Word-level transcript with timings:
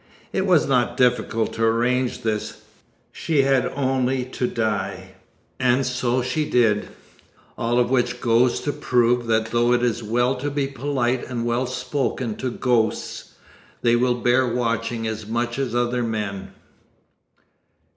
It 0.33 0.47
was 0.47 0.65
not 0.67 0.97
difficult 0.97 1.53
to 1.53 1.63
arrange 1.63 2.23
this. 2.23 2.63
She 3.11 3.43
had 3.43 3.67
only 3.75 4.25
to 4.25 4.47
die. 4.47 5.09
And 5.59 5.85
so 5.85 6.23
she 6.23 6.43
did. 6.49 6.87
All 7.55 7.77
of 7.77 7.91
which 7.91 8.19
goes 8.19 8.59
to 8.61 8.73
prove 8.73 9.27
that 9.27 9.51
though 9.51 9.73
it 9.73 9.83
is 9.83 10.01
well 10.01 10.33
to 10.37 10.49
be 10.49 10.65
polite 10.65 11.27
and 11.29 11.45
well 11.45 11.67
spoken 11.67 12.35
to 12.37 12.49
ghosts, 12.49 13.35
they 13.83 13.95
will 13.95 14.15
bear 14.15 14.47
watching 14.47 15.05
as 15.05 15.27
much 15.27 15.59
as 15.59 15.75
other 15.75 16.01
men. 16.01 16.51